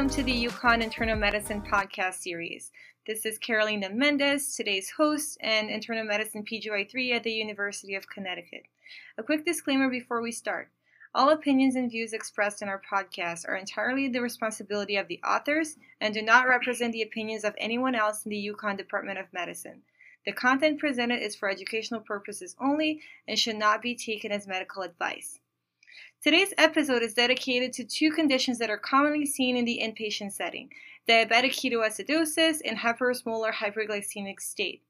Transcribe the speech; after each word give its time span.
Welcome 0.00 0.16
to 0.16 0.22
the 0.22 0.46
UConn 0.46 0.82
Internal 0.82 1.14
Medicine 1.14 1.60
podcast 1.60 2.14
series. 2.14 2.72
This 3.06 3.26
is 3.26 3.36
Carolina 3.36 3.90
Mendez, 3.90 4.56
today's 4.56 4.88
host 4.88 5.36
and 5.42 5.68
internal 5.68 6.04
medicine 6.04 6.42
PGY3 6.42 7.16
at 7.16 7.22
the 7.22 7.32
University 7.32 7.94
of 7.94 8.08
Connecticut. 8.08 8.62
A 9.18 9.22
quick 9.22 9.44
disclaimer 9.44 9.90
before 9.90 10.22
we 10.22 10.32
start. 10.32 10.70
All 11.14 11.28
opinions 11.28 11.76
and 11.76 11.90
views 11.90 12.14
expressed 12.14 12.62
in 12.62 12.68
our 12.70 12.80
podcast 12.90 13.46
are 13.46 13.56
entirely 13.56 14.08
the 14.08 14.22
responsibility 14.22 14.96
of 14.96 15.06
the 15.06 15.20
authors 15.22 15.76
and 16.00 16.14
do 16.14 16.22
not 16.22 16.48
represent 16.48 16.94
the 16.94 17.02
opinions 17.02 17.44
of 17.44 17.54
anyone 17.58 17.94
else 17.94 18.24
in 18.24 18.30
the 18.30 18.50
UConn 18.54 18.78
Department 18.78 19.18
of 19.18 19.30
Medicine. 19.34 19.82
The 20.24 20.32
content 20.32 20.80
presented 20.80 21.22
is 21.22 21.36
for 21.36 21.50
educational 21.50 22.00
purposes 22.00 22.56
only 22.58 23.02
and 23.28 23.38
should 23.38 23.56
not 23.56 23.82
be 23.82 23.94
taken 23.94 24.32
as 24.32 24.48
medical 24.48 24.82
advice. 24.82 25.39
Today's 26.22 26.52
episode 26.58 27.02
is 27.02 27.14
dedicated 27.14 27.72
to 27.72 27.84
two 27.84 28.10
conditions 28.10 28.58
that 28.58 28.70
are 28.70 28.76
commonly 28.76 29.24
seen 29.24 29.56
in 29.56 29.64
the 29.64 29.80
inpatient 29.82 30.32
setting 30.32 30.70
diabetic 31.08 31.52
ketoacidosis 31.52 32.60
and 32.64 32.78
hyperosmolar 32.78 33.52
hyperglycemic 33.52 34.40
state. 34.40 34.82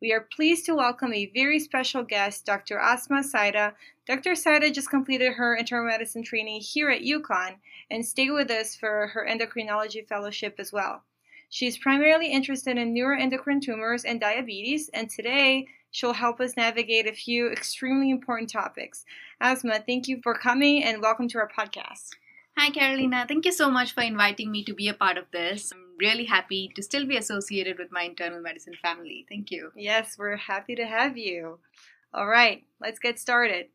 We 0.00 0.12
are 0.12 0.20
pleased 0.20 0.64
to 0.66 0.76
welcome 0.76 1.12
a 1.12 1.30
very 1.34 1.58
special 1.58 2.04
guest, 2.04 2.46
Dr. 2.46 2.78
Asma 2.78 3.24
Saida. 3.24 3.74
Dr. 4.06 4.36
Saida 4.36 4.70
just 4.70 4.90
completed 4.90 5.32
her 5.32 5.56
internal 5.56 5.88
medicine 5.88 6.22
training 6.22 6.60
here 6.60 6.88
at 6.88 7.02
UConn 7.02 7.56
and 7.90 8.06
stayed 8.06 8.30
with 8.30 8.48
us 8.50 8.76
for 8.76 9.08
her 9.08 9.26
endocrinology 9.28 10.06
fellowship 10.06 10.54
as 10.58 10.72
well. 10.72 11.02
She 11.48 11.66
is 11.66 11.78
primarily 11.78 12.30
interested 12.30 12.76
in 12.76 12.94
neuroendocrine 12.94 13.62
tumors 13.62 14.04
and 14.04 14.20
diabetes, 14.20 14.88
and 14.90 15.08
today 15.08 15.66
She'll 15.90 16.12
help 16.12 16.40
us 16.40 16.56
navigate 16.56 17.06
a 17.06 17.12
few 17.12 17.48
extremely 17.50 18.10
important 18.10 18.50
topics. 18.50 19.04
Asma, 19.40 19.82
thank 19.86 20.06
you 20.06 20.20
for 20.22 20.34
coming 20.34 20.84
and 20.84 21.00
welcome 21.00 21.28
to 21.28 21.38
our 21.38 21.48
podcast. 21.48 22.10
Hi, 22.58 22.70
Carolina. 22.70 23.24
Thank 23.26 23.46
you 23.46 23.52
so 23.52 23.70
much 23.70 23.92
for 23.92 24.02
inviting 24.02 24.50
me 24.50 24.64
to 24.64 24.74
be 24.74 24.88
a 24.88 24.94
part 24.94 25.16
of 25.16 25.30
this. 25.32 25.72
I'm 25.72 25.96
really 25.98 26.26
happy 26.26 26.70
to 26.74 26.82
still 26.82 27.06
be 27.06 27.16
associated 27.16 27.78
with 27.78 27.90
my 27.90 28.02
internal 28.02 28.40
medicine 28.40 28.74
family. 28.82 29.24
Thank 29.28 29.50
you. 29.50 29.72
Yes, 29.76 30.16
we're 30.18 30.36
happy 30.36 30.74
to 30.74 30.84
have 30.84 31.16
you. 31.16 31.58
All 32.12 32.26
right, 32.26 32.64
let's 32.80 32.98
get 32.98 33.18
started. 33.18 33.68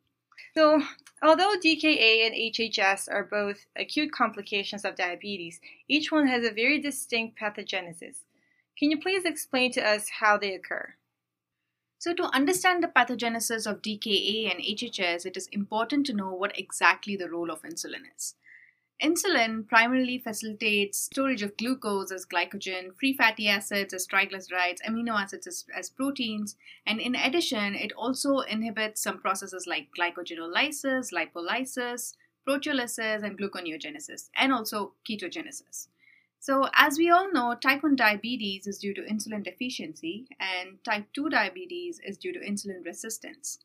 So, 0.55 0.81
although 1.21 1.55
DKA 1.63 2.25
and 2.25 2.35
HHS 2.35 3.11
are 3.11 3.23
both 3.23 3.65
acute 3.75 4.11
complications 4.11 4.85
of 4.85 4.95
diabetes, 4.95 5.59
each 5.87 6.11
one 6.11 6.27
has 6.27 6.45
a 6.45 6.53
very 6.53 6.79
distinct 6.79 7.39
pathogenesis. 7.39 8.17
Can 8.77 8.91
you 8.91 8.99
please 8.99 9.25
explain 9.25 9.71
to 9.73 9.87
us 9.87 10.09
how 10.19 10.37
they 10.37 10.53
occur? 10.53 10.95
So, 11.99 12.13
to 12.13 12.23
understand 12.35 12.83
the 12.83 12.87
pathogenesis 12.87 13.65
of 13.65 13.81
DKA 13.81 14.51
and 14.51 14.61
HHS, 14.61 15.25
it 15.25 15.37
is 15.37 15.47
important 15.47 16.05
to 16.07 16.13
know 16.13 16.33
what 16.33 16.57
exactly 16.59 17.15
the 17.15 17.29
role 17.29 17.49
of 17.49 17.61
insulin 17.61 18.03
is. 18.15 18.35
Insulin 19.01 19.67
primarily 19.67 20.17
facilitates 20.17 21.09
storage 21.11 21.41
of 21.41 21.57
glucose 21.57 22.11
as 22.11 22.25
glycogen, 22.25 22.95
free 22.97 23.13
fatty 23.13 23.47
acids 23.49 23.93
as 23.93 24.07
triglycerides, 24.07 24.81
amino 24.87 25.19
acids 25.19 25.47
as, 25.47 25.65
as 25.75 25.89
proteins, 25.89 26.55
and 26.85 26.99
in 26.99 27.15
addition, 27.15 27.75
it 27.75 27.91
also 27.93 28.39
inhibits 28.39 29.01
some 29.01 29.19
processes 29.19 29.67
like 29.67 29.89
glycogenolysis, 29.97 31.11
lipolysis, 31.11 32.15
proteolysis, 32.47 33.23
and 33.23 33.37
gluconeogenesis, 33.37 34.29
and 34.35 34.53
also 34.53 34.93
ketogenesis. 35.09 35.87
So, 36.39 36.69
as 36.73 36.97
we 36.97 37.09
all 37.09 37.31
know, 37.31 37.55
type 37.55 37.83
1 37.83 37.95
diabetes 37.95 38.67
is 38.67 38.77
due 38.77 38.93
to 38.93 39.01
insulin 39.01 39.43
deficiency, 39.43 40.27
and 40.39 40.83
type 40.83 41.05
2 41.13 41.29
diabetes 41.29 41.99
is 42.05 42.17
due 42.17 42.33
to 42.33 42.39
insulin 42.39 42.85
resistance. 42.85 43.59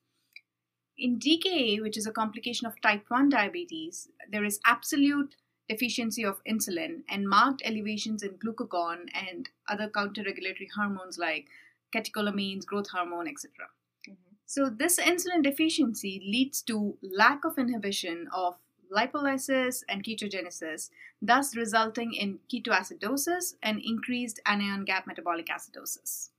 In 0.98 1.20
DKA, 1.20 1.80
which 1.80 1.96
is 1.96 2.06
a 2.06 2.12
complication 2.12 2.66
of 2.66 2.80
type 2.80 3.04
1 3.08 3.28
diabetes, 3.28 4.08
there 4.28 4.44
is 4.44 4.58
absolute 4.66 5.36
deficiency 5.68 6.24
of 6.24 6.42
insulin 6.42 7.02
and 7.08 7.28
marked 7.28 7.62
elevations 7.64 8.24
in 8.24 8.32
glucagon 8.38 9.08
and 9.14 9.48
other 9.68 9.88
counter-regulatory 9.88 10.68
hormones 10.74 11.16
like 11.16 11.46
catecholamines, 11.94 12.66
growth 12.66 12.90
hormone, 12.90 13.28
etc. 13.28 13.68
Mm-hmm. 14.08 14.34
So, 14.46 14.68
this 14.68 14.98
insulin 14.98 15.44
deficiency 15.44 16.20
leads 16.26 16.62
to 16.62 16.96
lack 17.00 17.44
of 17.44 17.58
inhibition 17.58 18.28
of 18.34 18.56
lipolysis 18.90 19.84
and 19.88 20.02
ketogenesis, 20.02 20.90
thus 21.22 21.54
resulting 21.54 22.12
in 22.14 22.40
ketoacidosis 22.52 23.54
and 23.62 23.80
increased 23.84 24.40
anion 24.46 24.84
gap 24.84 25.06
metabolic 25.06 25.46
acidosis. 25.46 26.30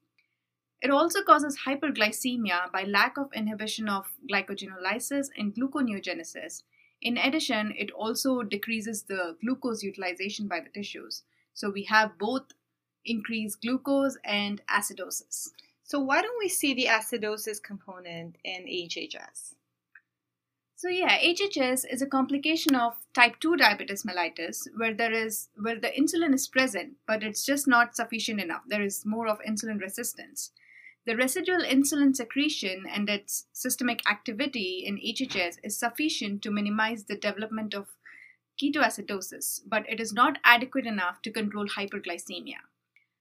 It 0.82 0.92
also 0.92 1.24
causes 1.24 1.60
hyperglycemia 1.66 2.72
by 2.72 2.84
lack 2.84 3.18
of 3.18 3.34
inhibition 3.34 3.90
of 3.90 4.14
glycogenolysis 4.32 5.28
and 5.38 5.54
gluconeogenesis. 5.54 6.64
In 7.02 7.18
addition, 7.18 7.74
it 7.78 7.92
also 7.92 8.44
decreases 8.44 9.04
the 9.04 9.36
glucose 9.42 9.84
utilization 9.84 10.48
by 10.48 10.62
the 10.62 10.70
tissues. 10.70 11.24
So 11.54 11.70
we 11.70 11.84
have 11.84 12.18
both 12.18 12.54
increased 13.06 13.62
glucose 13.62 14.18
and 14.24 14.62
acidosis. 14.68 15.50
So 15.84 16.00
why 16.00 16.22
don't 16.22 16.40
we 16.40 16.50
see 16.50 16.74
the 16.74 16.86
acidosis 16.86 17.62
component 17.62 18.38
in 18.44 18.66
HHS? 18.66 19.56
So 20.76 20.88
yeah, 20.88 21.20
HHS 21.20 21.84
is 21.92 22.02
a 22.02 22.08
complication 22.08 22.74
of 22.74 22.96
type 23.14 23.42
2 23.42 23.58
diabetes 23.58 24.04
mellitus 24.04 24.66
where 24.78 24.94
there 24.94 25.12
is 25.12 25.50
where 25.58 25.78
the 25.78 25.90
insulin 25.90 26.34
is 26.34 26.48
present 26.48 26.94
but 27.06 27.22
it's 27.22 27.46
just 27.46 27.68
not 27.68 27.98
sufficient 27.98 28.40
enough. 28.40 28.62
There 28.66 28.82
is 28.82 29.06
more 29.06 29.28
of 29.28 29.42
insulin 29.42 29.82
resistance. 29.82 30.52
The 31.06 31.16
residual 31.16 31.62
insulin 31.62 32.16
secretion 32.16 32.86
and 32.88 33.10
its 33.10 33.48
systemic 33.54 34.08
activity 34.10 34.84
in 34.86 34.98
HHS 34.98 35.58
is 35.64 35.78
sufficient 35.78 36.42
to 36.44 36.52
minimize 36.52 37.06
the 37.06 37.16
development 37.16 37.74
of 37.74 37.88
ketoacidosis, 38.62 39.62
but 39.66 39.90
it 39.90 40.00
is 40.00 40.14
not 40.14 40.38
adequate 40.44 40.86
enough 40.86 41.22
to 41.22 41.32
control 41.32 41.68
hyperglycemia. 41.68 42.58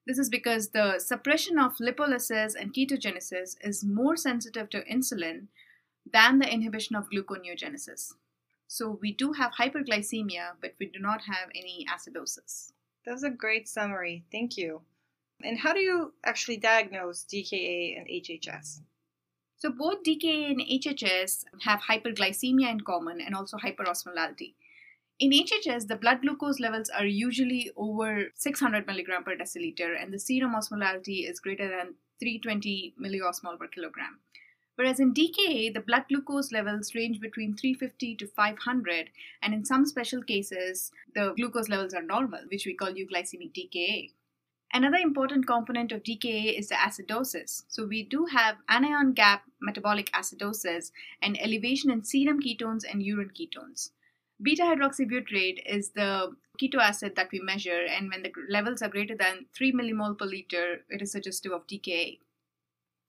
This 0.06 0.19
is 0.19 0.28
because 0.28 0.71
the 0.71 0.99
suppression 0.99 1.59
of 1.59 1.77
lipolysis 1.77 2.55
and 2.59 2.72
ketogenesis 2.72 3.56
is 3.61 3.84
more 3.84 4.17
sensitive 4.17 4.71
to 4.71 4.84
insulin 4.84 5.49
than 6.11 6.38
the 6.38 6.53
inhibition 6.53 6.97
of 6.97 7.11
gluconeogenesis. 7.11 8.15
So 8.67 8.99
we 9.00 9.12
do 9.12 9.33
have 9.33 9.53
hyperglycemia, 9.53 10.56
but 10.61 10.75
we 10.81 10.87
do 10.87 10.99
not 10.99 11.22
have 11.22 11.50
any 11.55 11.87
acidosis. 11.91 12.72
That 13.05 13.12
was 13.12 13.22
a 13.22 13.31
great 13.31 13.69
summary. 13.69 14.25
Thank 14.33 14.56
you. 14.56 14.83
And 15.43 15.59
how 15.59 15.72
do 15.72 15.81
you 15.81 16.12
actually 16.25 16.56
diagnose 16.56 17.25
DKA 17.25 17.97
and 17.97 18.09
HHS? 18.09 18.81
So 19.56 19.71
both 19.71 20.03
DKA 20.03 20.50
and 20.50 20.60
HHS 20.60 21.44
have 21.62 21.81
hyperglycemia 21.82 22.71
in 22.71 22.81
common 22.81 23.21
and 23.21 23.34
also 23.34 23.56
hyperosmolality. 23.56 24.54
In 25.21 25.31
HHS, 25.31 25.88
the 25.88 25.97
blood 25.97 26.22
glucose 26.22 26.60
levels 26.60 26.91
are 26.91 27.04
usually 27.04 27.72
over 27.76 28.26
600 28.37 28.87
milligram 28.87 29.25
per 29.25 29.34
deciliter, 29.34 30.00
and 30.00 30.12
the 30.12 30.19
serum 30.19 30.54
osmolality 30.54 31.28
is 31.28 31.41
greater 31.41 31.69
than 31.69 31.94
320 32.20 32.94
milliosmol 33.00 33.59
per 33.59 33.66
kilogram. 33.66 34.20
Whereas 34.76 35.00
in 35.00 35.12
DKA, 35.12 35.75
the 35.75 35.81
blood 35.81 36.05
glucose 36.09 36.53
levels 36.53 36.94
range 36.94 37.20
between 37.20 37.56
350 37.56 38.15
to 38.15 38.26
500, 38.28 39.10
and 39.43 39.53
in 39.53 39.65
some 39.65 39.87
special 39.87 40.22
cases, 40.22 40.93
the 41.16 41.34
glucose 41.37 41.69
levels 41.69 41.94
are 41.94 42.03
normal, 42.03 42.43
which 42.49 42.65
we 42.65 42.75
call 42.75 42.93
euglycemic 42.93 43.53
DKA. 43.53 44.12
Another 44.73 44.99
important 44.99 45.47
component 45.47 45.93
of 45.93 46.03
DKA 46.03 46.59
is 46.59 46.69
the 46.69 46.75
acidosis. 46.75 47.62
So 47.69 47.87
we 47.87 48.03
do 48.03 48.27
have 48.27 48.56
anion 48.69 49.12
gap 49.12 49.44
metabolic 49.61 50.11
acidosis 50.12 50.93
and 51.23 51.41
elevation 51.41 51.91
in 51.91 52.05
serum 52.05 52.41
ketones 52.41 52.85
and 52.88 53.03
urine 53.03 53.31
ketones. 53.31 53.91
Beta 54.41 54.62
hydroxybutyrate 54.62 55.62
is 55.67 55.91
the 55.91 56.37
keto 56.61 56.79
acid 56.81 57.17
that 57.17 57.31
we 57.32 57.41
measure, 57.41 57.87
and 57.88 58.11
when 58.11 58.23
the 58.23 58.32
levels 58.49 58.82
are 58.82 58.88
greater 58.88 59.17
than 59.17 59.47
3 59.55 59.73
millimole 59.73 60.19
per 60.19 60.26
liter, 60.26 60.85
it 60.91 61.03
is 61.03 61.12
suggestive 61.12 61.53
of 61.53 61.67
DKA. 61.67 62.19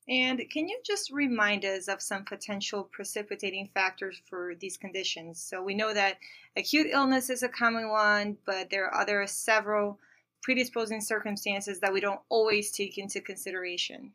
And 0.07 0.41
can 0.49 0.67
you 0.67 0.79
just 0.83 1.11
remind 1.11 1.65
us 1.65 1.87
of 1.87 2.01
some 2.01 2.25
potential 2.25 2.83
precipitating 2.83 3.69
factors 3.75 4.19
for 4.27 4.55
these 4.59 4.75
conditions? 4.75 5.39
So 5.39 5.61
we 5.61 5.75
know 5.75 5.93
that 5.93 6.17
acute 6.57 6.87
illness 6.89 7.29
is 7.29 7.43
a 7.43 7.49
common 7.49 7.89
one, 7.89 8.37
but 8.45 8.71
there 8.71 8.85
are 8.85 9.01
other 9.01 9.27
several 9.27 9.99
predisposing 10.41 11.01
circumstances 11.01 11.79
that 11.79 11.93
we 11.93 11.99
don't 11.99 12.21
always 12.29 12.71
take 12.71 12.97
into 12.97 13.21
consideration. 13.21 14.13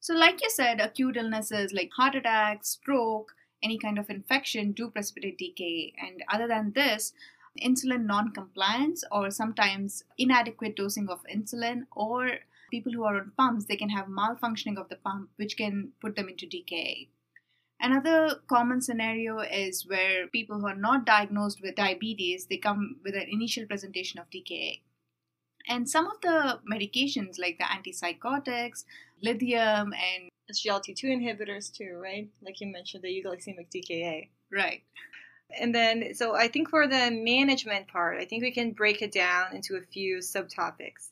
So, 0.00 0.14
like 0.14 0.42
you 0.42 0.50
said, 0.50 0.80
acute 0.80 1.16
illnesses 1.16 1.72
like 1.72 1.90
heart 1.92 2.14
attack, 2.14 2.64
stroke, 2.64 3.34
any 3.62 3.78
kind 3.78 3.98
of 3.98 4.10
infection 4.10 4.72
do 4.72 4.90
precipitate 4.90 5.38
DKA. 5.38 5.94
And 5.98 6.22
other 6.30 6.46
than 6.46 6.72
this, 6.74 7.14
insulin 7.62 8.04
non 8.04 8.32
compliance 8.32 9.04
or 9.10 9.30
sometimes 9.30 10.04
inadequate 10.18 10.76
dosing 10.76 11.08
of 11.08 11.24
insulin 11.34 11.86
or 11.92 12.40
people 12.70 12.92
who 12.92 13.04
are 13.04 13.16
on 13.16 13.32
pumps, 13.36 13.64
they 13.64 13.76
can 13.76 13.88
have 13.88 14.06
malfunctioning 14.06 14.76
of 14.76 14.88
the 14.88 14.96
pump, 14.96 15.30
which 15.36 15.56
can 15.56 15.92
put 16.00 16.16
them 16.16 16.28
into 16.28 16.46
DKA. 16.46 17.08
Another 17.80 18.40
common 18.46 18.80
scenario 18.80 19.38
is 19.40 19.86
where 19.86 20.26
people 20.26 20.60
who 20.60 20.66
are 20.66 20.76
not 20.76 21.04
diagnosed 21.04 21.60
with 21.62 21.74
diabetes, 21.74 22.46
they 22.46 22.56
come 22.56 22.96
with 23.04 23.14
an 23.14 23.26
initial 23.30 23.66
presentation 23.66 24.18
of 24.18 24.30
DKA. 24.30 24.80
And 25.68 25.88
some 25.88 26.06
of 26.06 26.20
the 26.20 26.60
medications 26.70 27.38
like 27.38 27.58
the 27.58 27.64
antipsychotics, 27.64 28.84
lithium, 29.22 29.94
and 29.94 30.30
SGLT2 30.52 31.04
inhibitors 31.04 31.72
too, 31.72 31.98
right? 32.02 32.28
Like 32.42 32.60
you 32.60 32.66
mentioned, 32.66 33.02
the 33.02 33.08
euglycemic 33.08 33.68
DKA. 33.74 34.28
Right. 34.52 34.82
And 35.58 35.74
then, 35.74 36.14
so 36.14 36.34
I 36.34 36.48
think 36.48 36.68
for 36.68 36.86
the 36.86 37.10
management 37.10 37.88
part, 37.88 38.20
I 38.20 38.24
think 38.24 38.42
we 38.42 38.50
can 38.50 38.72
break 38.72 39.02
it 39.02 39.12
down 39.12 39.54
into 39.54 39.76
a 39.76 39.82
few 39.82 40.18
subtopics. 40.18 41.10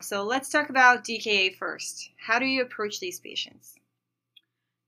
So 0.00 0.24
let's 0.24 0.48
talk 0.50 0.68
about 0.68 1.04
DKA 1.04 1.56
first. 1.56 2.10
How 2.16 2.38
do 2.38 2.46
you 2.46 2.62
approach 2.62 3.00
these 3.00 3.20
patients? 3.20 3.76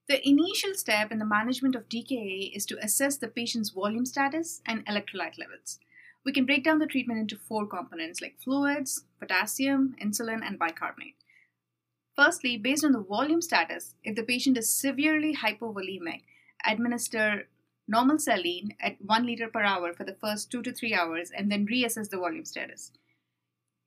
The 0.08 0.26
initial 0.28 0.74
step 0.74 1.10
in 1.10 1.18
the 1.18 1.24
management 1.24 1.74
of 1.74 1.88
DKA 1.88 2.54
is 2.54 2.66
to 2.66 2.78
assess 2.82 3.16
the 3.16 3.28
patient's 3.28 3.70
volume 3.70 4.06
status 4.06 4.62
and 4.66 4.84
electrolyte 4.86 5.38
levels. 5.38 5.78
We 6.26 6.32
can 6.32 6.44
break 6.44 6.64
down 6.64 6.80
the 6.80 6.86
treatment 6.86 7.20
into 7.20 7.36
four 7.36 7.68
components 7.68 8.20
like 8.20 8.40
fluids, 8.42 9.04
potassium, 9.20 9.94
insulin, 10.02 10.44
and 10.44 10.58
bicarbonate. 10.58 11.14
Firstly, 12.16 12.56
based 12.56 12.84
on 12.84 12.90
the 12.90 13.00
volume 13.00 13.40
status, 13.40 13.94
if 14.02 14.16
the 14.16 14.24
patient 14.24 14.58
is 14.58 14.68
severely 14.68 15.36
hypovolemic, 15.36 16.22
administer 16.66 17.46
normal 17.86 18.18
saline 18.18 18.74
at 18.80 18.96
1 19.00 19.24
liter 19.24 19.46
per 19.46 19.62
hour 19.62 19.92
for 19.92 20.02
the 20.02 20.14
first 20.14 20.50
2 20.50 20.62
to 20.62 20.72
3 20.72 20.94
hours 20.94 21.30
and 21.30 21.48
then 21.48 21.64
reassess 21.64 22.10
the 22.10 22.18
volume 22.18 22.44
status. 22.44 22.90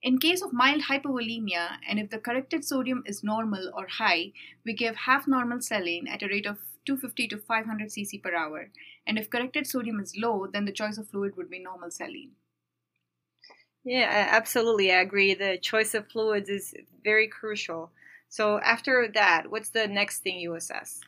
In 0.02 0.18
case 0.18 0.40
of 0.40 0.54
mild 0.54 0.84
hypovolemia, 0.84 1.76
and 1.86 1.98
if 1.98 2.08
the 2.08 2.18
corrected 2.18 2.64
sodium 2.64 3.02
is 3.04 3.22
normal 3.22 3.70
or 3.76 3.86
high, 3.86 4.32
we 4.64 4.72
give 4.72 4.96
half 4.96 5.28
normal 5.28 5.60
saline 5.60 6.08
at 6.08 6.22
a 6.22 6.28
rate 6.28 6.46
of 6.46 6.56
250 6.86 7.28
to 7.28 7.38
500 7.38 7.88
cc 7.88 8.22
per 8.22 8.34
hour. 8.34 8.70
And 9.06 9.18
if 9.18 9.30
corrected 9.30 9.66
sodium 9.66 10.00
is 10.00 10.16
low, 10.16 10.46
then 10.46 10.64
the 10.64 10.72
choice 10.72 10.98
of 10.98 11.08
fluid 11.08 11.36
would 11.36 11.50
be 11.50 11.58
normal 11.58 11.90
saline. 11.90 12.32
Yeah, 13.84 14.28
absolutely. 14.30 14.92
I 14.92 15.00
agree. 15.00 15.34
The 15.34 15.58
choice 15.58 15.94
of 15.94 16.08
fluids 16.08 16.50
is 16.50 16.74
very 17.02 17.28
crucial. 17.28 17.90
So, 18.28 18.60
after 18.60 19.08
that, 19.14 19.50
what's 19.50 19.70
the 19.70 19.88
next 19.88 20.18
thing 20.18 20.38
you 20.38 20.54
assess? 20.54 21.00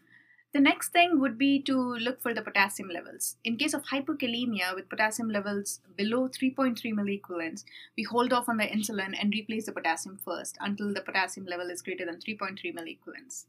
The 0.53 0.61
next 0.61 0.91
thing 0.91 1.19
would 1.21 1.39
be 1.39 1.63
to 1.63 1.75
look 1.75 2.21
for 2.21 2.35
the 2.35 2.43
potassium 2.43 2.91
levels. 2.91 3.37
In 3.43 3.57
case 3.57 3.73
of 3.73 3.85
hypokalemia 3.85 4.75
with 4.75 4.91
potassium 4.91 5.31
levels 5.31 5.81
below 5.97 6.29
3.3 6.29 6.77
milliequivalents, 6.93 7.65
we 7.97 8.03
hold 8.03 8.35
off 8.35 8.51
on 8.51 8.59
the 8.59 8.65
insulin 8.65 9.15
and 9.19 9.33
replace 9.33 9.65
the 9.65 9.73
potassium 9.73 10.19
first 10.19 10.59
until 10.61 10.93
the 10.93 11.01
potassium 11.01 11.47
level 11.47 11.71
is 11.71 11.81
greater 11.81 12.05
than 12.05 12.17
3.3 12.17 12.75
milliequivalents. 12.75 13.47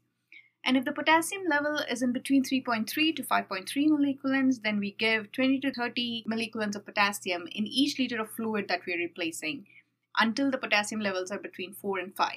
And 0.64 0.78
if 0.78 0.84
the 0.84 0.92
potassium 0.92 1.42
level 1.46 1.78
is 1.90 2.00
in 2.00 2.12
between 2.12 2.42
3.3 2.42 3.14
to 3.16 3.22
5.3 3.22 3.66
milliequivalents, 3.88 4.62
then 4.62 4.78
we 4.78 4.92
give 4.92 5.30
20 5.32 5.60
to 5.60 5.72
30 5.72 6.24
milliequivalents 6.24 6.74
of 6.74 6.86
potassium 6.86 7.46
in 7.52 7.66
each 7.66 7.98
liter 7.98 8.20
of 8.20 8.30
fluid 8.30 8.68
that 8.68 8.86
we 8.86 8.94
are 8.94 8.98
replacing 8.98 9.66
until 10.18 10.50
the 10.50 10.58
potassium 10.58 11.00
levels 11.00 11.30
are 11.30 11.38
between 11.38 11.74
4 11.74 11.98
and 11.98 12.16
5. 12.16 12.32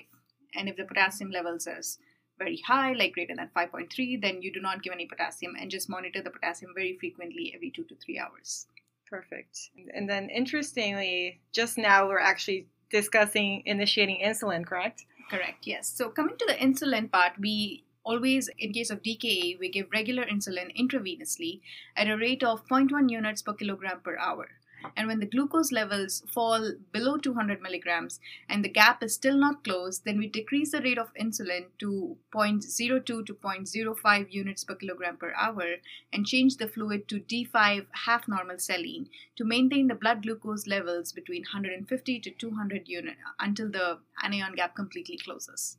And 0.56 0.68
if 0.68 0.76
the 0.76 0.84
potassium 0.84 1.32
levels 1.32 1.68
is 1.68 2.00
very 2.38 2.62
high, 2.68 2.94
like 2.94 3.14
greater 3.14 3.36
than 3.36 3.50
5.3, 3.56 4.22
then 4.22 4.42
you 4.42 4.52
do 4.52 4.60
not 4.60 4.84
give 4.84 4.94
any 4.94 5.06
potassium 5.06 5.56
and 5.60 5.72
just 5.72 5.90
monitor 5.90 6.22
the 6.22 6.30
potassium 6.30 6.72
very 6.76 6.98
frequently 7.00 7.54
every 7.56 7.72
two 7.72 7.84
to 7.86 7.96
three 7.96 8.20
hours. 8.20 8.68
Perfect. 9.10 9.70
And 9.94 10.10
then 10.10 10.30
interestingly, 10.30 11.40
just 11.54 11.78
now 11.78 12.08
we're 12.08 12.20
actually 12.20 12.68
discussing 12.92 13.64
initiating 13.66 14.20
insulin, 14.24 14.66
correct? 14.66 15.06
Correct, 15.30 15.66
yes. 15.66 15.88
So 15.88 16.10
coming 16.10 16.38
to 16.38 16.46
the 16.46 16.54
insulin 16.54 17.12
part, 17.12 17.34
we 17.40 17.84
always, 18.08 18.50
in 18.58 18.72
case 18.72 18.90
of 18.90 19.04
DKA, 19.04 19.60
we 19.60 19.70
give 19.70 19.92
regular 19.92 20.24
insulin 20.26 20.76
intravenously 20.76 21.60
at 21.96 22.10
a 22.10 22.18
rate 22.18 22.44
of 22.44 22.66
0.1 22.68 23.10
units 23.10 23.42
per 23.42 23.54
kilogram 23.54 24.00
per 24.00 24.18
hour. 24.18 24.48
And 24.96 25.08
when 25.08 25.20
the 25.20 25.26
glucose 25.26 25.72
levels 25.72 26.24
fall 26.34 26.72
below 26.92 27.18
200 27.18 27.62
milligrams 27.62 28.20
and 28.48 28.64
the 28.64 28.70
gap 28.70 29.04
is 29.04 29.16
still 29.16 29.36
not 29.36 29.64
closed, 29.64 30.06
then 30.06 30.20
we 30.20 30.28
decrease 30.28 30.72
the 30.72 30.82
rate 30.82 31.00
of 31.00 31.14
insulin 31.16 31.66
to 31.80 32.16
0.02 32.34 33.06
to 33.06 33.34
0.05 33.34 34.32
units 34.32 34.64
per 34.64 34.76
kilogram 34.76 35.18
per 35.18 35.34
hour 35.36 35.78
and 36.14 36.28
change 36.28 36.58
the 36.58 36.68
fluid 36.68 37.08
to 37.08 37.20
D5 37.20 37.88
half 38.06 38.28
normal 38.28 38.60
saline 38.60 39.10
to 39.36 39.44
maintain 39.44 39.88
the 39.88 39.96
blood 39.96 40.22
glucose 40.24 40.68
levels 40.68 41.12
between 41.12 41.42
150 41.42 42.20
to 42.20 42.32
200 42.32 42.88
units 42.88 43.18
until 43.40 43.70
the 43.70 44.00
anion 44.24 44.54
gap 44.56 44.76
completely 44.76 45.18
closes. 45.18 45.78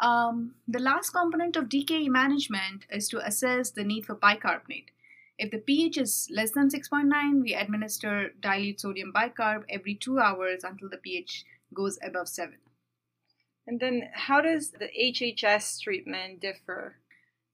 Um, 0.00 0.54
the 0.68 0.78
last 0.78 1.10
component 1.10 1.56
of 1.56 1.68
DKA 1.68 2.08
management 2.08 2.86
is 2.90 3.08
to 3.08 3.26
assess 3.26 3.70
the 3.70 3.84
need 3.84 4.04
for 4.04 4.14
bicarbonate. 4.14 4.90
If 5.38 5.50
the 5.50 5.58
pH 5.58 5.98
is 5.98 6.28
less 6.30 6.52
than 6.52 6.70
6.9, 6.70 7.42
we 7.42 7.54
administer 7.54 8.30
dilute 8.40 8.80
sodium 8.80 9.12
bicarb 9.12 9.64
every 9.68 9.94
two 9.94 10.18
hours 10.18 10.64
until 10.64 10.88
the 10.88 10.96
pH 10.96 11.44
goes 11.74 11.98
above 12.02 12.28
7. 12.28 12.56
And 13.66 13.80
then, 13.80 14.10
how 14.14 14.40
does 14.40 14.70
the 14.70 14.88
HHS 14.98 15.80
treatment 15.80 16.40
differ? 16.40 16.96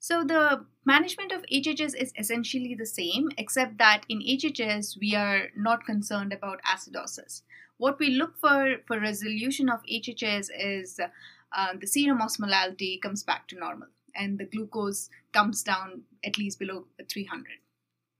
So, 0.02 0.24
the 0.24 0.66
management 0.84 1.30
of 1.30 1.44
HHS 1.46 1.94
is 1.94 2.12
essentially 2.18 2.74
the 2.74 2.86
same, 2.86 3.30
except 3.38 3.78
that 3.78 4.04
in 4.08 4.18
HHS, 4.18 4.98
we 4.98 5.14
are 5.14 5.50
not 5.56 5.86
concerned 5.86 6.32
about 6.32 6.60
acidosis. 6.64 7.42
What 7.76 8.00
we 8.00 8.08
look 8.10 8.36
for 8.36 8.78
for 8.84 8.98
resolution 8.98 9.68
of 9.68 9.78
HHS 9.84 10.50
is 10.58 10.98
uh, 10.98 11.74
the 11.80 11.86
serum 11.86 12.18
osmolality 12.18 13.00
comes 13.00 13.22
back 13.22 13.46
to 13.46 13.56
normal 13.56 13.86
and 14.16 14.40
the 14.40 14.44
glucose 14.44 15.08
comes 15.32 15.62
down 15.62 16.02
at 16.24 16.36
least 16.36 16.58
below 16.58 16.86
300. 17.08 17.58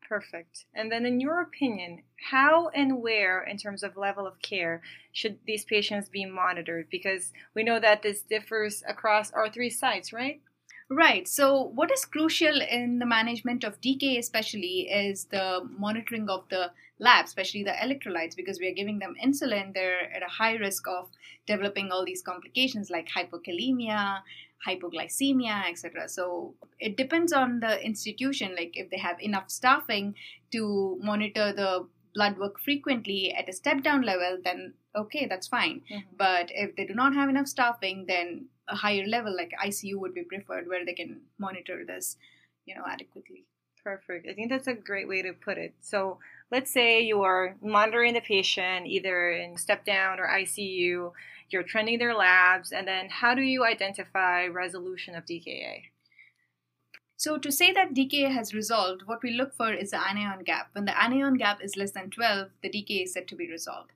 Perfect. 0.09 0.67
And 0.73 0.93
then, 0.93 1.05
in 1.05 1.19
your 1.19 1.41
opinion, 1.41 2.05
how 2.31 2.69
and 2.69 3.03
where, 3.03 3.43
in 3.43 3.57
terms 3.57 3.83
of 3.83 3.97
level 3.97 4.25
of 4.25 4.41
care, 4.41 4.83
should 5.11 5.41
these 5.49 5.65
patients 5.65 6.09
be 6.09 6.27
monitored? 6.27 6.91
Because 6.91 7.33
we 7.55 7.65
know 7.65 7.81
that 7.81 8.03
this 8.03 8.23
differs 8.23 8.85
across 8.87 9.33
our 9.33 9.51
three 9.51 9.71
sites, 9.71 10.13
right? 10.13 10.41
Right. 10.95 11.27
So, 11.27 11.71
what 11.75 11.91
is 11.91 12.05
crucial 12.05 12.61
in 12.61 12.99
the 12.99 13.07
management 13.07 13.65
of 13.65 13.81
DK, 13.81 14.19
especially, 14.19 14.91
is 14.91 15.25
the 15.25 15.67
monitoring 15.79 16.29
of 16.29 16.45
the 16.51 16.71
lab, 16.99 17.25
especially 17.25 17.65
the 17.65 17.71
electrolytes, 17.71 18.37
because 18.37 18.61
we 18.61 18.69
are 18.69 18.75
giving 18.75 18.99
them 18.99 19.15
insulin. 19.25 19.73
They're 19.73 20.13
at 20.15 20.23
a 20.23 20.31
high 20.31 20.57
risk 20.57 20.87
of 20.87 21.09
developing 21.47 21.91
all 21.91 22.05
these 22.05 22.21
complications 22.21 22.91
like 22.91 23.09
hypokalemia, 23.09 24.21
hypoglycemia, 24.67 25.71
etc. 25.71 26.11
So 26.11 26.55
it 26.79 26.99
depends 26.99 27.33
on 27.33 27.61
the 27.61 27.83
institution, 27.83 28.55
like 28.55 28.73
if 28.77 28.91
they 28.91 28.99
have 28.99 29.19
enough 29.21 29.51
staffing 29.51 30.15
to 30.53 30.99
monitor 31.03 31.55
the 31.55 31.87
blood 32.15 32.37
work 32.37 32.61
frequently 32.61 33.33
at 33.33 33.49
a 33.49 33.53
step 33.55 33.83
down 33.83 34.03
level, 34.03 34.37
then 34.45 34.75
okay, 34.95 35.27
that's 35.27 35.49
fine. 35.49 35.81
Mm-hmm. 35.91 36.17
But 36.19 36.51
if 36.55 36.77
they 36.77 36.85
do 36.85 36.95
not 36.95 37.15
have 37.15 37.31
enough 37.31 37.47
staffing, 37.47 38.05
then 38.07 38.49
a 38.69 38.77
higher 38.77 39.07
level 39.07 39.35
like 39.37 39.53
ICU 39.65 39.97
would 39.97 40.15
be 40.15 40.23
preferred 40.23 40.69
where 40.69 40.85
they 40.85 40.95
can 40.95 41.21
monitor 41.39 41.85
this, 41.85 42.17
you 42.65 42.75
know, 42.75 42.85
adequately. 42.87 43.45
Perfect. 43.83 44.29
I 44.29 44.35
think 44.35 44.51
that's 44.51 44.69
a 44.69 44.75
great 44.75 45.09
way 45.09 45.23
to 45.23 45.33
put 45.33 45.59
it. 45.59 45.75
So 45.81 46.19
let's 46.53 46.73
say 46.73 47.01
you 47.01 47.23
are 47.23 47.57
monitoring 47.61 48.15
the 48.15 48.21
patient 48.21 48.87
either 48.87 49.33
in 49.33 49.57
step 49.57 49.85
down 49.85 50.21
or 50.21 50.29
ICU 50.29 51.13
you're 51.53 51.63
trending 51.63 51.99
their 51.99 52.15
labs, 52.15 52.73
and 52.73 52.89
then 52.89 53.09
how 53.11 53.35
do 53.35 53.43
you 53.43 53.65
identify 53.65 54.47
resolution 54.47 55.15
of 55.15 55.27
DKA? 55.27 55.83
So, 57.17 57.39
to 57.39 57.53
say 57.53 57.73
that 57.73 57.95
DKA 57.95 58.33
has 58.33 58.55
resolved, 58.55 59.03
what 59.07 59.23
we 59.23 59.33
look 59.33 59.55
for 59.55 59.73
is 59.73 59.91
the 59.91 60.01
anion 60.01 60.43
gap. 60.45 60.71
When 60.73 60.87
the 60.87 61.01
anion 61.01 61.35
gap 61.35 61.63
is 61.63 61.77
less 61.77 61.93
than 61.93 62.11
12, 62.11 62.49
the 62.63 62.71
DKA 62.71 63.05
is 63.05 63.13
said 63.13 63.29
to 63.29 63.37
be 63.37 63.49
resolved. 63.49 63.91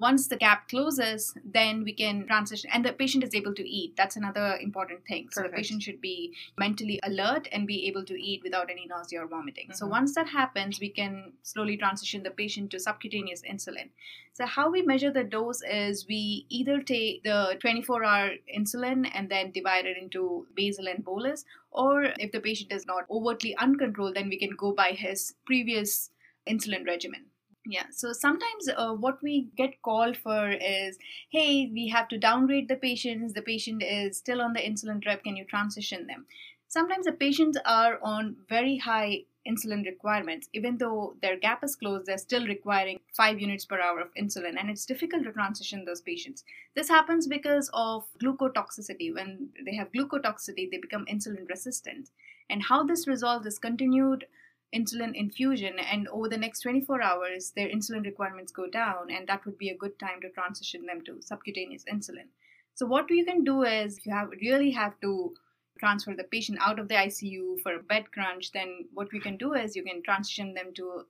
Once 0.00 0.28
the 0.28 0.36
gap 0.36 0.66
closes, 0.68 1.34
then 1.44 1.84
we 1.84 1.92
can 1.92 2.26
transition, 2.26 2.70
and 2.72 2.84
the 2.84 2.92
patient 2.92 3.22
is 3.22 3.34
able 3.34 3.54
to 3.54 3.68
eat. 3.68 3.94
That's 3.96 4.16
another 4.16 4.58
important 4.60 5.04
thing. 5.06 5.28
So, 5.30 5.42
the 5.42 5.50
patient 5.50 5.82
should 5.82 6.00
be 6.00 6.34
mentally 6.58 6.98
alert 7.02 7.48
and 7.52 7.66
be 7.66 7.86
able 7.86 8.04
to 8.06 8.14
eat 8.20 8.42
without 8.42 8.70
any 8.70 8.86
nausea 8.86 9.22
or 9.22 9.26
vomiting. 9.26 9.66
Mm-hmm. 9.66 9.74
So, 9.74 9.86
once 9.86 10.14
that 10.14 10.28
happens, 10.28 10.80
we 10.80 10.88
can 10.88 11.32
slowly 11.42 11.76
transition 11.76 12.22
the 12.22 12.30
patient 12.30 12.70
to 12.70 12.80
subcutaneous 12.80 13.42
insulin. 13.42 13.90
So, 14.32 14.46
how 14.46 14.70
we 14.70 14.82
measure 14.82 15.10
the 15.10 15.24
dose 15.24 15.62
is 15.62 16.06
we 16.08 16.46
either 16.48 16.80
take 16.80 17.22
the 17.24 17.56
24 17.60 18.04
hour 18.04 18.30
insulin 18.56 19.10
and 19.14 19.28
then 19.28 19.50
divide 19.50 19.84
it 19.84 19.98
into 19.98 20.46
basal 20.54 20.88
and 20.88 21.04
bolus, 21.04 21.44
or 21.70 22.04
if 22.18 22.32
the 22.32 22.40
patient 22.40 22.72
is 22.72 22.86
not 22.86 23.04
overtly 23.10 23.54
uncontrolled, 23.56 24.14
then 24.14 24.28
we 24.28 24.38
can 24.38 24.56
go 24.56 24.72
by 24.72 24.92
his 24.92 25.34
previous 25.44 26.10
insulin 26.48 26.86
regimen. 26.86 27.29
Yeah, 27.66 27.86
so 27.90 28.12
sometimes 28.12 28.70
uh, 28.74 28.92
what 28.94 29.22
we 29.22 29.48
get 29.56 29.82
called 29.82 30.16
for 30.16 30.50
is, 30.50 30.98
hey, 31.30 31.70
we 31.72 31.88
have 31.88 32.08
to 32.08 32.18
downgrade 32.18 32.68
the 32.68 32.76
patients. 32.76 33.34
The 33.34 33.42
patient 33.42 33.82
is 33.82 34.16
still 34.16 34.40
on 34.40 34.54
the 34.54 34.60
insulin 34.60 35.00
drip. 35.00 35.24
Can 35.24 35.36
you 35.36 35.44
transition 35.44 36.06
them? 36.06 36.24
Sometimes 36.68 37.04
the 37.04 37.12
patients 37.12 37.58
are 37.66 37.98
on 38.02 38.36
very 38.48 38.78
high 38.78 39.24
insulin 39.46 39.84
requirements. 39.84 40.48
Even 40.54 40.78
though 40.78 41.16
their 41.20 41.36
gap 41.36 41.62
is 41.62 41.76
closed, 41.76 42.06
they're 42.06 42.18
still 42.18 42.46
requiring 42.46 42.98
5 43.14 43.40
units 43.40 43.66
per 43.66 43.80
hour 43.80 44.00
of 44.00 44.14
insulin, 44.14 44.58
and 44.58 44.70
it's 44.70 44.86
difficult 44.86 45.24
to 45.24 45.32
transition 45.32 45.84
those 45.84 46.00
patients. 46.00 46.44
This 46.74 46.88
happens 46.88 47.26
because 47.26 47.70
of 47.74 48.06
glucotoxicity. 48.22 49.14
When 49.14 49.50
they 49.64 49.74
have 49.74 49.92
glucotoxicity, 49.92 50.70
they 50.70 50.78
become 50.78 51.06
insulin 51.06 51.48
resistant. 51.48 52.10
And 52.48 52.62
how 52.62 52.84
this 52.84 53.06
resolves 53.06 53.46
is 53.46 53.58
continued 53.58 54.26
insulin 54.74 55.14
infusion 55.14 55.78
and 55.78 56.06
over 56.08 56.28
the 56.28 56.36
next 56.36 56.60
24 56.60 57.02
hours 57.02 57.52
their 57.56 57.68
insulin 57.68 58.04
requirements 58.04 58.52
go 58.52 58.68
down 58.68 59.10
and 59.10 59.26
that 59.26 59.44
would 59.44 59.58
be 59.58 59.70
a 59.70 59.76
good 59.76 59.98
time 59.98 60.20
to 60.20 60.30
transition 60.30 60.86
them 60.86 61.00
to 61.04 61.20
subcutaneous 61.20 61.84
insulin 61.92 62.28
so 62.74 62.86
what 62.86 63.10
you 63.10 63.24
can 63.24 63.44
do 63.44 63.62
is 63.62 64.00
you 64.06 64.12
have 64.12 64.30
really 64.40 64.70
have 64.70 64.98
to 65.00 65.34
transfer 65.80 66.14
the 66.14 66.24
patient 66.24 66.58
out 66.60 66.78
of 66.78 66.88
the 66.88 66.94
ICU 66.94 67.60
for 67.62 67.74
a 67.74 67.82
bed 67.82 68.12
crunch, 68.12 68.52
then 68.52 68.86
what 68.94 69.12
we 69.12 69.20
can 69.20 69.36
do 69.36 69.54
is 69.54 69.74
you 69.74 69.82
can 69.82 70.02
transition 70.02 70.54
them 70.54 70.72
to 70.74 71.04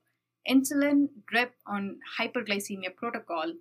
insulin 0.49 1.09
drip 1.27 1.53
on 1.67 1.99
hyperglycemia 2.19 2.95
protocol 2.95 3.53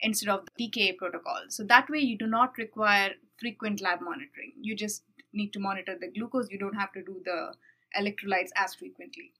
instead 0.00 0.28
of 0.28 0.44
the 0.44 0.68
DKA 0.68 0.96
protocol. 0.96 1.40
So 1.48 1.64
that 1.64 1.88
way 1.88 2.00
you 2.00 2.18
do 2.18 2.26
not 2.26 2.58
require 2.58 3.12
frequent 3.40 3.80
lab 3.80 4.00
monitoring. 4.00 4.52
You 4.60 4.74
just 4.74 5.04
need 5.32 5.52
to 5.54 5.60
monitor 5.60 5.96
the 5.98 6.10
glucose. 6.10 6.50
You 6.50 6.58
don't 6.58 6.74
have 6.74 6.92
to 6.92 7.02
do 7.02 7.22
the 7.24 7.54
electrolytes 7.98 8.50
as 8.56 8.74
frequently. 8.74 9.32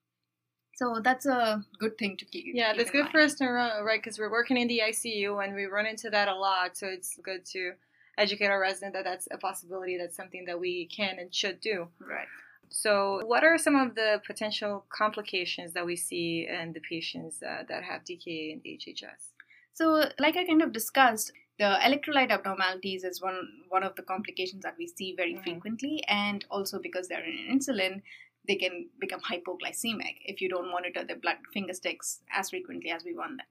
So 0.76 1.00
that's 1.02 1.24
a 1.24 1.64
good 1.78 1.96
thing 1.96 2.16
to 2.18 2.24
keep. 2.26 2.44
Yeah, 2.54 2.68
keep 2.72 2.76
that's 2.78 2.90
good 2.90 3.02
mind. 3.04 3.12
for 3.12 3.20
us 3.20 3.34
to 3.36 3.46
run, 3.48 3.82
right? 3.82 3.98
Because 4.00 4.18
we're 4.18 4.30
working 4.30 4.58
in 4.58 4.68
the 4.68 4.82
ICU 4.90 5.42
and 5.42 5.54
we 5.54 5.64
run 5.64 5.86
into 5.86 6.10
that 6.10 6.28
a 6.28 6.34
lot. 6.34 6.76
So 6.76 6.86
it's 6.86 7.18
good 7.22 7.44
to 7.46 7.72
educate 8.18 8.46
our 8.48 8.60
resident 8.60 8.92
that 8.94 9.04
that's 9.04 9.26
a 9.30 9.38
possibility. 9.38 9.96
That's 9.96 10.14
something 10.16 10.44
that 10.44 10.60
we 10.60 10.86
can 10.86 11.18
and 11.18 11.34
should 11.34 11.60
do. 11.60 11.88
Right. 11.98 12.28
So, 12.68 13.22
what 13.24 13.42
are 13.44 13.56
some 13.58 13.76
of 13.76 13.94
the 13.94 14.20
potential 14.26 14.84
complications 14.90 15.72
that 15.74 15.86
we 15.86 15.96
see 15.96 16.48
in 16.48 16.72
the 16.72 16.80
patients 16.80 17.42
uh, 17.42 17.62
that 17.68 17.82
have 17.84 18.02
DKA 18.04 18.52
and 18.54 18.62
HHS? 18.64 19.30
So, 19.72 20.04
like 20.18 20.36
I 20.36 20.44
kind 20.44 20.62
of 20.62 20.72
discussed, 20.72 21.32
the 21.58 21.78
electrolyte 21.88 22.30
abnormalities 22.30 23.04
is 23.04 23.22
one 23.22 23.38
one 23.68 23.84
of 23.84 23.94
the 23.94 24.02
complications 24.02 24.62
that 24.64 24.74
we 24.76 24.86
see 24.88 25.14
very 25.16 25.34
Mhm. 25.36 25.44
frequently, 25.44 26.02
and 26.08 26.44
also 26.50 26.78
because 26.80 27.06
they're 27.08 27.24
in 27.24 27.38
insulin, 27.56 28.02
they 28.46 28.56
can 28.56 28.88
become 28.98 29.20
hypoglycemic 29.20 30.16
if 30.24 30.40
you 30.40 30.48
don't 30.48 30.70
monitor 30.70 31.04
their 31.04 31.16
blood 31.16 31.36
finger 31.52 31.72
sticks 31.74 32.20
as 32.32 32.50
frequently 32.50 32.90
as 32.90 33.04
we 33.04 33.14
want 33.14 33.38
them. 33.38 33.46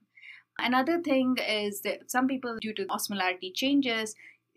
Another 0.58 1.00
thing 1.00 1.36
is 1.38 1.82
that 1.82 2.10
some 2.10 2.26
people, 2.26 2.56
due 2.60 2.74
to 2.74 2.86
osmolarity 2.86 3.54
changes, 3.54 4.14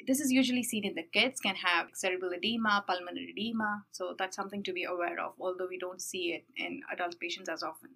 this 0.07 0.21
is 0.21 0.31
usually 0.31 0.63
seen 0.63 0.85
in 0.85 0.95
the 0.95 1.03
kids, 1.03 1.41
can 1.41 1.55
have 1.55 1.87
cerebral 1.93 2.31
edema, 2.31 2.83
pulmonary 2.87 3.31
edema. 3.31 3.83
So 3.91 4.15
that's 4.17 4.35
something 4.35 4.63
to 4.63 4.71
be 4.73 4.85
aware 4.85 5.19
of, 5.19 5.33
although 5.39 5.67
we 5.67 5.77
don't 5.77 6.01
see 6.01 6.33
it 6.33 6.45
in 6.55 6.81
adult 6.91 7.19
patients 7.19 7.49
as 7.49 7.63
often. 7.63 7.89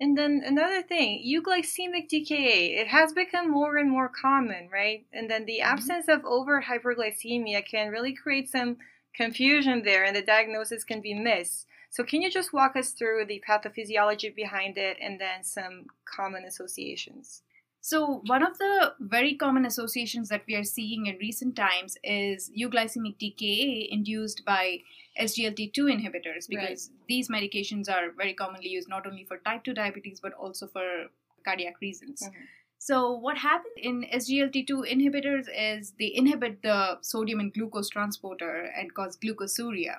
And 0.00 0.16
then 0.16 0.42
another 0.46 0.80
thing, 0.80 1.22
euglycemic 1.22 2.08
DKA, 2.08 2.80
it 2.80 2.88
has 2.88 3.12
become 3.12 3.50
more 3.50 3.76
and 3.76 3.90
more 3.90 4.08
common, 4.08 4.70
right? 4.72 5.04
And 5.12 5.30
then 5.30 5.44
the 5.44 5.58
Mhm. 5.58 5.66
absence 5.66 6.08
of 6.08 6.24
over 6.24 6.62
hyperglycemia 6.62 7.66
can 7.66 7.90
really 7.90 8.14
create 8.14 8.48
some 8.48 8.78
confusion 9.14 9.82
there 9.82 10.04
and 10.04 10.14
the 10.14 10.22
diagnosis 10.22 10.84
can 10.84 11.00
be 11.00 11.14
missed. 11.14 11.66
So 11.90 12.04
can 12.04 12.22
you 12.22 12.30
just 12.30 12.52
walk 12.52 12.76
us 12.76 12.90
through 12.90 13.26
the 13.26 13.42
pathophysiology 13.46 14.34
behind 14.34 14.78
it 14.78 14.96
and 15.00 15.20
then 15.20 15.42
some 15.42 15.86
common 16.04 16.44
associations? 16.44 17.42
So, 17.82 18.20
one 18.26 18.42
of 18.42 18.58
the 18.58 18.92
very 19.00 19.34
common 19.34 19.64
associations 19.64 20.28
that 20.28 20.42
we 20.46 20.54
are 20.54 20.64
seeing 20.64 21.06
in 21.06 21.16
recent 21.16 21.56
times 21.56 21.96
is 22.04 22.50
euglycemic 22.50 23.16
DKA 23.18 23.88
induced 23.90 24.44
by 24.44 24.80
SGLT2 25.18 25.78
inhibitors 25.78 26.46
because 26.46 26.90
these 27.08 27.30
medications 27.30 27.88
are 27.88 28.10
very 28.10 28.34
commonly 28.34 28.68
used 28.68 28.88
not 28.88 29.06
only 29.06 29.24
for 29.24 29.38
type 29.38 29.64
2 29.64 29.72
diabetes 29.72 30.20
but 30.20 30.34
also 30.34 30.66
for 30.66 31.06
cardiac 31.42 31.80
reasons. 31.80 32.22
Mhm. 32.22 32.34
So, 32.82 33.12
what 33.12 33.36
happens 33.36 33.74
in 33.76 34.06
SGLT2 34.10 34.90
inhibitors 34.90 35.46
is 35.54 35.92
they 35.98 36.10
inhibit 36.14 36.62
the 36.62 36.96
sodium 37.02 37.38
and 37.38 37.52
glucose 37.52 37.90
transporter 37.90 38.72
and 38.74 38.94
cause 38.94 39.18
glucosuria 39.18 39.96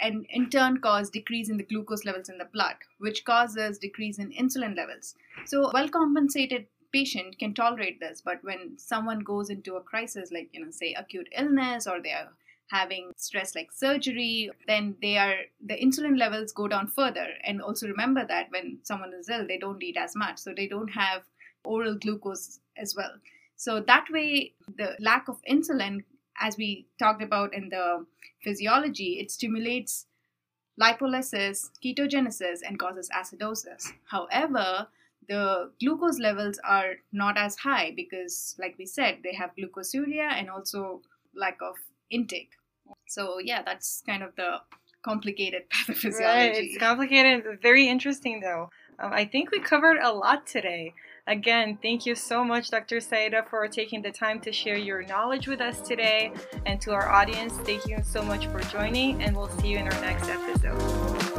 and 0.00 0.26
in 0.28 0.50
turn 0.50 0.78
cause 0.78 1.08
decrease 1.08 1.48
in 1.48 1.58
the 1.58 1.62
glucose 1.62 2.04
levels 2.04 2.28
in 2.28 2.38
the 2.38 2.46
blood, 2.46 2.74
which 2.98 3.24
causes 3.24 3.78
decrease 3.78 4.18
in 4.18 4.32
insulin 4.32 4.76
levels. 4.76 5.14
So, 5.46 5.70
well 5.72 5.88
compensated 5.88 6.66
patient 6.92 7.38
can 7.38 7.54
tolerate 7.54 8.00
this, 8.00 8.20
but 8.20 8.42
when 8.42 8.76
someone 8.76 9.20
goes 9.20 9.48
into 9.48 9.76
a 9.76 9.80
crisis, 9.80 10.32
like 10.32 10.48
you 10.52 10.64
know, 10.64 10.72
say 10.72 10.94
acute 10.94 11.28
illness, 11.38 11.86
or 11.86 12.02
they 12.02 12.10
are 12.10 12.32
having 12.72 13.12
stress 13.16 13.54
like 13.54 13.70
surgery, 13.70 14.50
then 14.66 14.96
they 15.00 15.16
are 15.16 15.36
the 15.64 15.76
insulin 15.76 16.18
levels 16.18 16.50
go 16.52 16.66
down 16.66 16.88
further. 16.88 17.28
And 17.44 17.62
also 17.62 17.86
remember 17.86 18.26
that 18.26 18.50
when 18.50 18.78
someone 18.82 19.12
is 19.14 19.28
ill, 19.28 19.46
they 19.46 19.58
don't 19.58 19.82
eat 19.82 19.96
as 19.96 20.16
much, 20.16 20.38
so 20.38 20.52
they 20.56 20.66
don't 20.66 20.88
have 20.88 21.22
oral 21.64 21.96
glucose 21.96 22.60
as 22.76 22.94
well. 22.96 23.12
So 23.56 23.80
that 23.80 24.06
way, 24.10 24.54
the 24.76 24.96
lack 24.98 25.28
of 25.28 25.40
insulin, 25.48 26.04
as 26.40 26.56
we 26.56 26.86
talked 26.98 27.22
about 27.22 27.54
in 27.54 27.68
the 27.68 28.06
physiology, 28.42 29.20
it 29.20 29.30
stimulates 29.30 30.06
lipolysis, 30.80 31.70
ketogenesis, 31.84 32.60
and 32.66 32.78
causes 32.78 33.08
acidosis. 33.14 33.92
However, 34.04 34.88
the 35.28 35.70
glucose 35.80 36.18
levels 36.18 36.58
are 36.64 36.94
not 37.12 37.38
as 37.38 37.56
high 37.56 37.92
because, 37.94 38.56
like 38.58 38.76
we 38.78 38.86
said, 38.86 39.18
they 39.22 39.34
have 39.34 39.50
glucosuria 39.56 40.32
and 40.32 40.50
also 40.50 41.02
lack 41.34 41.58
of 41.62 41.76
intake. 42.10 42.50
So, 43.08 43.38
yeah, 43.38 43.62
that's 43.62 44.02
kind 44.06 44.22
of 44.22 44.34
the 44.36 44.60
complicated 45.02 45.64
pathophysiology. 45.70 46.20
Right, 46.20 46.56
it's 46.56 46.78
complicated, 46.78 47.60
very 47.62 47.88
interesting 47.88 48.40
though. 48.40 48.70
Um, 48.98 49.12
I 49.12 49.24
think 49.24 49.50
we 49.50 49.60
covered 49.60 49.98
a 49.98 50.12
lot 50.12 50.46
today. 50.46 50.94
Again, 51.28 51.78
thank 51.80 52.04
you 52.04 52.16
so 52.16 52.42
much, 52.44 52.70
Dr. 52.70 53.00
Saida, 53.00 53.44
for 53.48 53.68
taking 53.68 54.02
the 54.02 54.10
time 54.10 54.40
to 54.40 54.50
share 54.50 54.76
your 54.76 55.04
knowledge 55.06 55.46
with 55.46 55.60
us 55.60 55.80
today. 55.80 56.32
And 56.66 56.80
to 56.80 56.92
our 56.92 57.08
audience, 57.08 57.56
thank 57.58 57.86
you 57.86 57.98
so 58.02 58.22
much 58.22 58.48
for 58.48 58.60
joining, 58.60 59.22
and 59.22 59.36
we'll 59.36 59.48
see 59.60 59.68
you 59.68 59.78
in 59.78 59.86
our 59.86 60.00
next 60.00 60.28
episode. 60.28 61.31